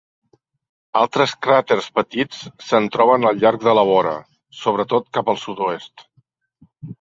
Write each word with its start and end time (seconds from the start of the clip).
Altres 1.01 1.33
cràters 1.47 1.89
petits 1.99 2.39
se'n 2.69 2.87
troben 2.95 3.27
al 3.33 3.43
llarg 3.43 3.67
de 3.67 3.77
la 3.81 3.85
vora, 3.91 4.15
sobretot 4.63 5.07
cap 5.19 5.31
al 5.35 5.41
sud-oest. 5.45 6.09